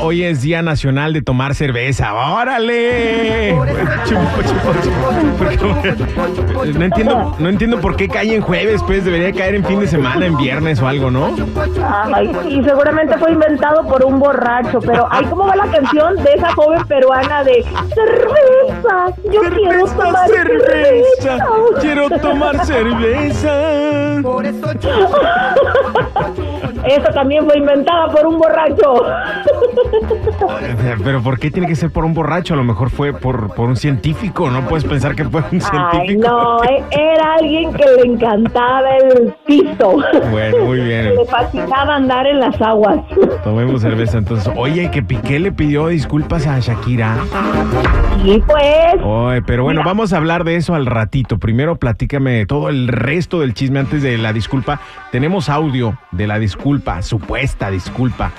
[0.00, 2.14] Hoy es Día Nacional de Tomar Cerveza.
[2.14, 3.54] ¡Órale!
[6.74, 9.86] No entiendo, no entiendo por qué cae en jueves, pues debería caer en fin de
[9.86, 11.34] semana, en viernes o algo, ¿no?
[12.14, 16.32] Ay, y seguramente fue inventado por un borracho, pero ay, ¿cómo va la canción de
[16.34, 19.14] esa joven peruana de cerveza?
[19.30, 21.38] Yo quiero tomar cerveza.
[21.80, 24.18] quiero tomar cerveza.
[26.84, 29.04] Eso también fue inventada por un borracho.
[31.04, 32.54] Pero ¿por qué tiene que ser por un borracho?
[32.54, 35.60] A lo mejor fue por, por un científico, no puedes pensar que fue un Ay,
[35.60, 36.28] científico.
[36.28, 39.96] no, e- era alguien que le encantaba el pisto.
[40.30, 41.14] Bueno, muy bien.
[41.18, 43.00] Le fascinaba andar en las aguas.
[43.44, 44.52] Tomemos cerveza entonces.
[44.56, 47.16] Oye, que Piqué le pidió disculpas a Shakira.
[48.24, 51.38] Y pues, Oye, pero bueno, vamos a hablar de eso al ratito.
[51.38, 54.80] Primero platícame todo el resto del chisme antes de la disculpa.
[55.12, 58.32] Tenemos audio de la disculpa, supuesta disculpa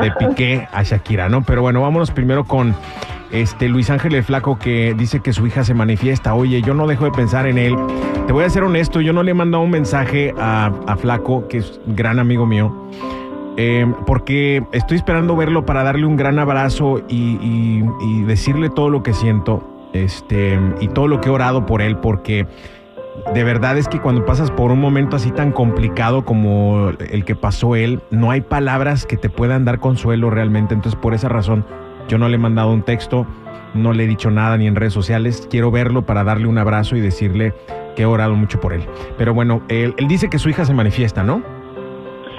[0.00, 1.42] de, Piqué a Shakira, ¿no?
[1.42, 2.74] Pero bueno, vámonos primero con
[3.32, 6.34] este Luis Ángel el Flaco que dice que su hija se manifiesta.
[6.34, 7.76] Oye, yo no dejo de pensar en él.
[8.26, 11.46] Te voy a ser honesto, yo no le he mandado un mensaje a, a Flaco,
[11.48, 12.72] que es gran amigo mío.
[13.58, 18.90] Eh, porque estoy esperando verlo para darle un gran abrazo y, y- y decirle todo
[18.90, 19.62] lo que siento
[19.94, 22.46] este, y todo lo que he orado por él, porque
[23.34, 27.34] de verdad es que cuando pasas por un momento así tan complicado como el que
[27.34, 30.74] pasó él, no hay palabras que te puedan dar consuelo realmente.
[30.74, 31.64] Entonces, por esa razón,
[32.08, 33.26] yo no le he mandado un texto,
[33.74, 35.46] no le he dicho nada ni en redes sociales.
[35.50, 37.52] Quiero verlo para darle un abrazo y decirle
[37.94, 38.82] que he orado mucho por él.
[39.18, 41.42] Pero bueno, él, dice que su hija se manifiesta, ¿no?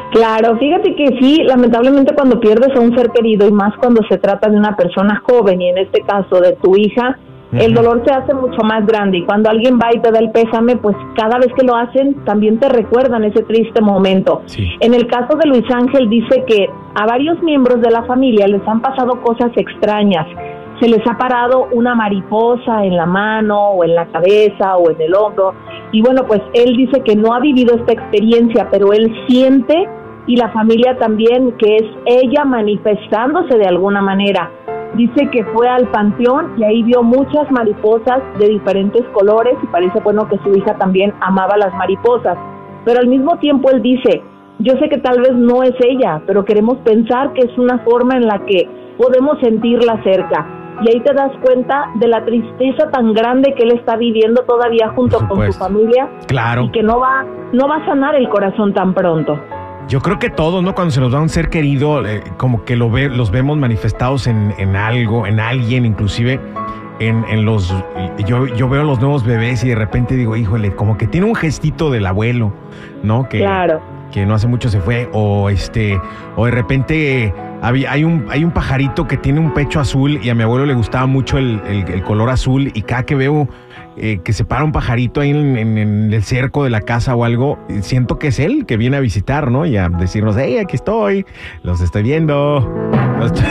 [0.09, 4.17] claro, fíjate que sí, lamentablemente cuando pierdes a un ser querido y más cuando se
[4.17, 7.19] trata de una persona joven y en este caso de tu hija,
[7.53, 10.31] el dolor se hace mucho más grande y cuando alguien va y te da el
[10.31, 14.41] pésame, pues cada vez que lo hacen también te recuerdan ese triste momento.
[14.47, 14.67] Sí.
[14.81, 18.67] En el caso de Luis Ángel dice que a varios miembros de la familia les
[18.67, 20.27] han pasado cosas extrañas.
[20.81, 25.01] Se les ha parado una mariposa en la mano o en la cabeza o en
[25.01, 25.53] el hombro.
[25.91, 29.87] Y bueno, pues él dice que no ha vivido esta experiencia, pero él siente
[30.27, 34.51] y la familia también que es ella manifestándose de alguna manera.
[34.95, 39.99] Dice que fue al panteón y ahí vio muchas mariposas de diferentes colores y parece
[39.99, 42.37] bueno que su hija también amaba las mariposas.
[42.85, 44.23] Pero al mismo tiempo él dice,
[44.59, 48.15] yo sé que tal vez no es ella, pero queremos pensar que es una forma
[48.15, 50.47] en la que podemos sentirla cerca.
[50.81, 54.89] Y ahí te das cuenta de la tristeza tan grande que él está viviendo todavía
[54.95, 56.63] junto con su familia Claro.
[56.63, 59.37] y que no va, no va a sanar el corazón tan pronto.
[59.87, 60.75] Yo creo que todos, ¿no?
[60.75, 64.27] Cuando se nos da un ser querido, eh, como que lo ve, los vemos manifestados
[64.27, 66.39] en, en algo, en alguien, inclusive
[66.99, 67.73] en, en los...
[68.25, 71.35] Yo, yo veo los nuevos bebés y de repente digo, híjole, como que tiene un
[71.35, 72.51] gestito del abuelo,
[73.03, 73.29] ¿no?
[73.29, 73.79] Que, Claro.
[74.11, 75.99] que no hace mucho se fue, o este,
[76.35, 80.29] o de repente había, hay, un, hay un pajarito que tiene un pecho azul y
[80.29, 83.47] a mi abuelo le gustaba mucho el, el- el color azul y cada que veo
[83.97, 87.15] eh, que se para un pajarito ahí en, en- en el cerco de la casa
[87.15, 89.65] o algo, siento que es él que viene a visitar, ¿no?
[89.65, 91.25] Y a decirnos, hey, aquí estoy,
[91.63, 92.59] los estoy viendo.
[93.19, 93.47] Los estoy-".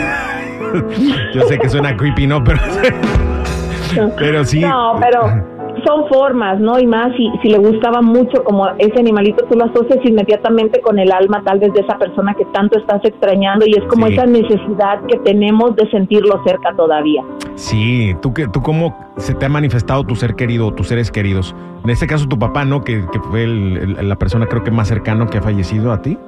[1.35, 2.45] Yo sé que suena creepy, ¿no?
[2.45, 2.61] Pero,
[4.19, 4.61] pero sí.
[4.61, 5.56] No, pero
[5.87, 6.79] son formas, ¿no?
[6.79, 10.99] Y más si, si le gustaba mucho como ese animalito, tú lo asocias inmediatamente con
[10.99, 14.15] el alma tal vez de esa persona que tanto estás extrañando y es como Sí.
[14.15, 17.23] esa necesidad que tenemos de sentirlo cerca todavía.
[17.55, 21.11] Sí, ¿tú, qué- ¿tú cómo se te ha manifestado tu ser querido o tus seres
[21.11, 21.55] queridos?
[21.85, 22.83] En este caso tu papá, ¿no?
[22.83, 26.03] Que, que fue el- el- la persona creo que más cercano que ha fallecido a
[26.03, 26.19] ti.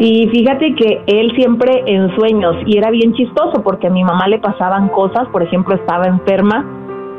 [0.00, 4.26] Sí, fíjate que él siempre en sueños, y era bien chistoso porque a mi mamá
[4.28, 6.64] le pasaban cosas, por ejemplo, estaba enferma,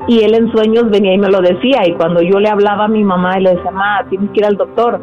[0.07, 2.87] y él en sueños venía y me lo decía, y cuando yo le hablaba a
[2.87, 4.99] mi mamá y le decía, mamá, tienes que ir al doctor.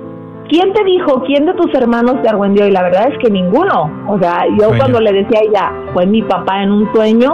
[0.48, 1.22] ¿Quién te dijo?
[1.24, 2.66] ¿Quién de tus hermanos te argüendió?
[2.66, 3.90] Y la verdad es que ninguno.
[4.08, 4.78] O sea, yo Sueño.
[4.78, 7.32] cuando le decía a ella, fue mi papá en un sueño,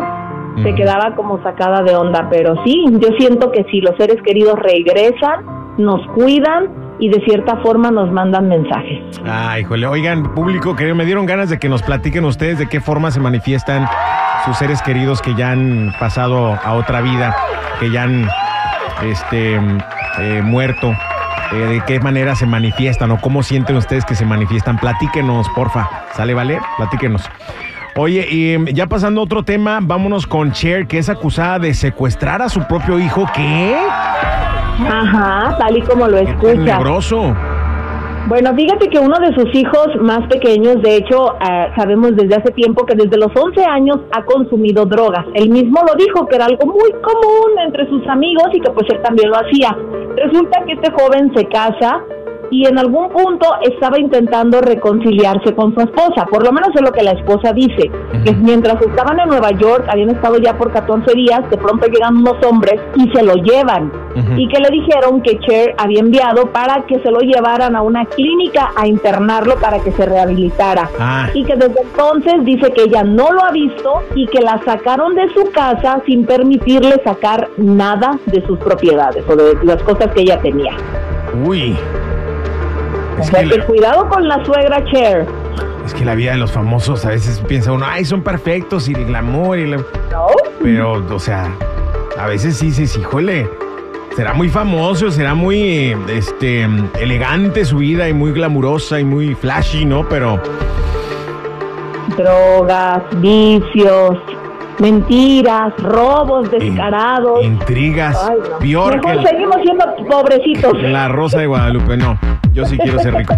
[0.62, 0.76] se Ujú.
[0.76, 2.29] quedaba como sacada de onda.
[2.31, 5.44] Pero sí, yo siento que si los seres queridos regresan,
[5.79, 9.20] nos cuidan, y de cierta forma nos mandan mensajes.
[9.25, 12.81] Ay, híjole, oigan, público, que me dieron ganas de que nos platiquen ustedes de qué
[12.81, 13.85] forma se manifiestan
[14.44, 17.37] sus seres queridos que ya han pasado a otra vida,
[17.81, 18.29] que ya han
[19.02, 19.56] este,
[20.19, 20.94] eh, muerto.
[21.52, 24.76] Eh, de qué manera se manifiestan o cómo sienten ustedes que se manifiestan.
[24.79, 25.88] Platíquenos, porfa.
[26.14, 26.61] ¿Sale, vale?
[26.76, 27.23] Platíquenos.
[27.96, 32.43] Oye, y ya pasando a otro tema, vámonos con Cher, que es acusada de secuestrar
[32.43, 33.26] a su propio hijo.
[33.34, 33.76] ¿Qué?
[34.87, 36.79] Ajá, tal y como lo escucha.
[38.28, 42.52] Bueno, fíjate que uno de sus hijos más pequeños, de hecho, eh, sabemos desde hace
[42.52, 45.25] tiempo que desde los 11 años ha consumido drogas.
[45.32, 48.86] Él mismo lo dijo, que era algo muy común entre sus amigos y que pues
[48.90, 49.75] él también lo hacía.
[50.14, 52.04] Resulta que este joven se casa
[52.50, 56.92] y en algún punto estaba intentando reconciliarse con su esposa, por lo menos es lo
[56.92, 57.90] que la esposa dice,
[58.24, 62.16] que mientras estaban en Nueva York, habían estado ya por 14 días, de pronto llegan
[62.18, 63.92] unos hombres y se lo llevan,
[64.36, 68.04] y que le dijeron que Cher había enviado para que se lo llevaran a una
[68.06, 71.28] clínica a internarlo para que se rehabilitara, Ah.
[71.34, 75.14] y que desde entonces dice que ella no lo ha visto y que la sacaron
[75.14, 80.22] de su casa sin permitirle sacar nada de sus propiedades o de las cosas que
[80.22, 80.72] ella tenía.
[81.46, 81.76] Uy.
[83.19, 85.26] O Es sea que, la, cuidado con la suegra Cher.
[85.85, 88.94] es que la vida de los famosos a veces piensa uno, ay, son perfectos y
[88.94, 89.76] el glamour y la...
[89.76, 90.29] ¿No?
[90.62, 91.50] Pero, o sea,
[92.19, 93.49] a veces sí dices, híjole,
[94.17, 96.67] será muy famoso, será muy este,
[96.99, 100.09] elegante su vida y muy glamurosa y muy flashy, ¿no?
[100.09, 100.41] Pero,
[102.17, 104.19] Drogas, vicios,
[104.80, 107.42] mentiras, robos descarados.
[107.44, 108.58] intrigas, Ay, no.
[108.58, 110.72] peor que Mejor el- seguimos siendo pobrecitos.
[110.82, 111.96] la rosa de Guadalupe.
[111.96, 112.19] No,
[112.52, 113.34] yo sí quiero ser rico.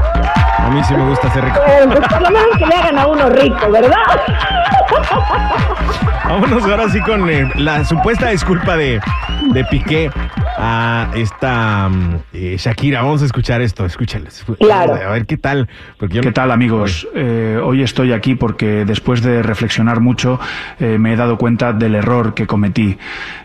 [0.58, 1.58] A mí sí me gusta ser rico.
[1.66, 3.96] Bueno, pues por lo menos que le hagan a uno rico, ¿verdad?
[6.28, 9.00] Vámonos ahora sí con eh, la supuesta disculpa de,
[9.52, 10.10] de Piqué
[10.62, 13.02] a esta mm, eh, Shakira.
[13.02, 14.44] Vamos a escuchar esto, escúchales.
[14.58, 14.94] Claro.
[14.94, 15.68] A ver qué tal.
[15.98, 17.08] Porque yo ¿Qué no- tal amigos?
[17.14, 20.38] Eh, hoy estoy aquí porque después de reflexionar mucho
[20.78, 22.98] eh, me he dado cuenta del error que cometí.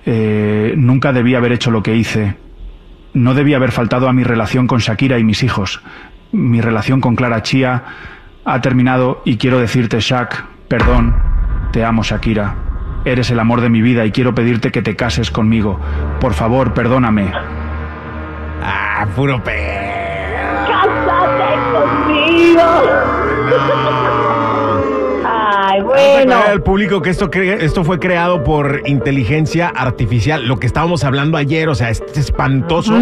[0.05, 2.35] Eh, nunca debí haber hecho lo que hice.
[3.13, 5.81] No debí haber faltado a mi relación con Shakira y mis hijos.
[6.33, 7.83] Mi relación con Clara Chía
[8.43, 11.15] ha terminado y quiero decirte, Shak, perdón,
[11.71, 12.55] te amo Shakira.
[13.05, 15.79] Eres el amor de mi vida y quiero pedirte que te cases conmigo.
[16.19, 17.31] Por favor, perdóname.
[18.63, 19.85] Ah, puro pe.
[20.67, 22.61] ¡Cásate conmigo!
[22.61, 24.04] A
[25.95, 26.35] bueno.
[26.47, 31.37] al público que esto, cre- esto fue creado por inteligencia artificial, lo que estábamos hablando
[31.37, 32.93] ayer, o sea, es espantoso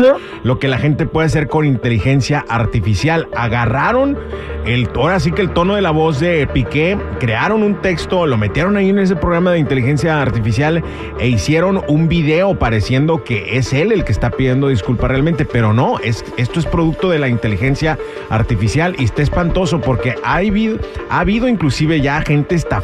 [0.44, 3.28] lo que la gente puede hacer con inteligencia artificial.
[3.36, 4.18] Agarraron
[4.66, 8.38] el, ahora sí que el tono de la voz de Piqué, crearon un texto, lo
[8.38, 10.84] metieron ahí en ese programa de inteligencia artificial
[11.20, 15.74] e hicieron un video pareciendo que es él el que está pidiendo disculpas realmente, pero
[15.74, 17.98] no, es, esto es producto de la inteligencia
[18.30, 20.78] artificial y está espantoso porque ha habido,
[21.10, 22.83] ha habido inclusive ya gente estafada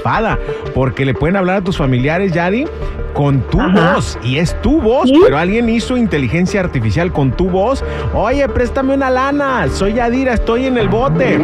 [0.73, 2.65] porque le pueden hablar a tus familiares, Yari,
[3.13, 3.95] con tu Ajá.
[3.95, 5.19] voz y es tu voz, ¿Sí?
[5.23, 7.83] pero alguien hizo inteligencia artificial con tu voz.
[8.13, 11.39] Oye, préstame una lana, soy Yadira, estoy en el bote.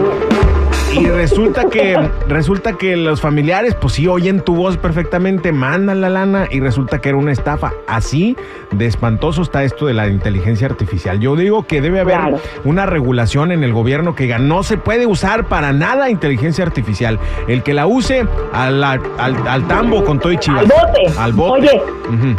[0.98, 1.98] Y resulta que
[2.28, 7.00] resulta que los familiares, pues sí oyen tu voz perfectamente, mandan la lana y resulta
[7.02, 7.74] que era una estafa.
[7.88, 8.38] Así
[8.72, 11.20] de espantoso está esto de la inteligencia artificial.
[11.20, 12.38] Yo digo que debe haber Claro.
[12.64, 17.20] una regulación en el gobierno que diga no se puede usar para nada inteligencia artificial.
[17.48, 20.62] El que la use a la- al, al tambo con todo y chivas.
[20.62, 21.20] Al bote.
[21.20, 21.60] Al bote.
[21.62, 21.82] Oye,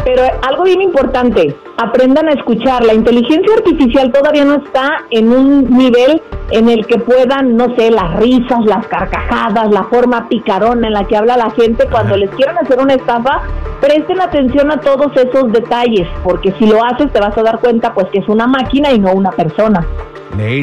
[0.04, 2.84] pero algo bien importante, aprendan a escuchar.
[2.84, 7.90] La inteligencia artificial todavía no está en un nivel en el que puedan, no sé,
[7.90, 12.30] las risas, las carcajadas, la forma picarona en la que habla la gente cuando les
[12.30, 13.42] quieran hacer una estafa.
[13.80, 17.92] Presten atención a todos esos detalles, porque si lo haces te vas a dar cuenta
[17.92, 19.86] pues que es una máquina y no una persona.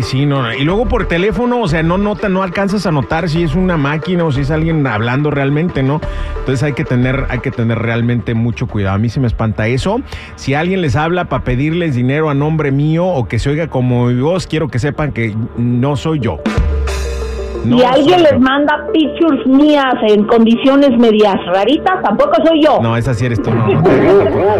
[0.04, 0.54] Sí, no.
[0.54, 3.76] Y luego por teléfono, o sea, no nota, no alcanzas a notar si es una
[3.76, 6.00] máquina o si es alguien hablando realmente, ¿no?
[6.40, 8.96] Entonces hay que tener, hay que tener realmente mucho cuidado.
[8.96, 10.02] A mí se me espanta eso.
[10.36, 14.08] Si alguien les habla para pedirles dinero a nombre mío o que se oiga como
[14.08, 16.40] mi voz, quiero que sepan que no soy yo.
[17.66, 22.80] No si alguien les manda pictures mías en condiciones medias raritas, tampoco soy yo.
[22.82, 23.68] No, esa sí eres tú, no.
[23.68, 23.84] no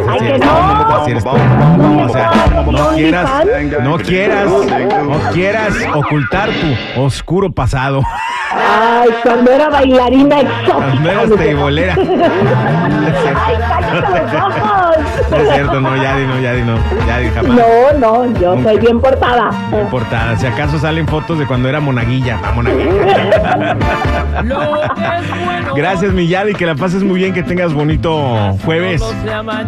[0.10, 2.04] Ay, que no.
[2.04, 2.32] O sea,
[2.72, 3.46] no, quieras,
[3.82, 8.02] no quieras, no quieras ocultar tu oscuro pasado.
[8.56, 10.76] Ay, cuando era bailarina exótica.
[10.76, 11.96] Cuando eras teibolera.
[11.96, 14.98] Ay, cállate los ojos.
[15.32, 16.76] No es cierto, no, Yadi, no, Yadi, no.
[17.08, 17.58] Yadi, jamás.
[17.58, 18.70] No, no, yo Nunca.
[18.70, 19.50] soy bien portada.
[19.72, 20.38] Bien portada.
[20.38, 22.40] Si acaso salen fotos de cuando era monaguilla.
[22.42, 22.93] La monaguilla.
[25.76, 29.04] Gracias, Millal, y que la pases muy bien, que tengas bonito jueves,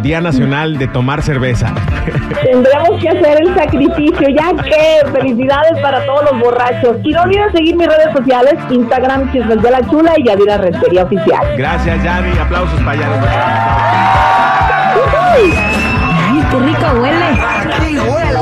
[0.02, 1.72] Día Nacional de Tomar Cerveza.
[2.42, 6.96] Tendremos que hacer el sacrificio, ya que felicidades para todos los borrachos.
[7.02, 11.04] Y no olviden seguir mis redes sociales, Instagram, Chismes de la Chula y Yadira Rentería
[11.04, 11.40] Oficial.
[11.56, 13.32] Gracias, Yadi, aplausos para Yadira.
[15.32, 15.52] ¡Ay,
[16.50, 17.28] qué rico huele!
[17.62, 18.35] ¡Qué rico huele!